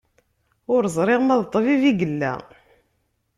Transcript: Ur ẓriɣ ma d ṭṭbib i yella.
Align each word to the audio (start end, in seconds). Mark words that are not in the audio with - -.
Ur 0.73 0.83
ẓriɣ 0.95 1.19
ma 1.23 1.35
d 1.39 1.43
ṭṭbib 1.47 1.81
i 1.89 1.91
yella. 1.99 2.33